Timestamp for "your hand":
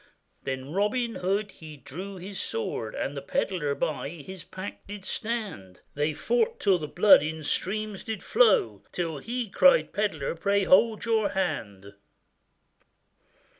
11.05-11.93